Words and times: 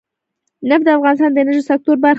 نفت 0.69 0.83
د 0.85 0.89
افغانستان 0.97 1.31
د 1.33 1.37
انرژۍ 1.41 1.63
سکتور 1.71 1.95
برخه 2.03 2.07
ده. 2.07 2.09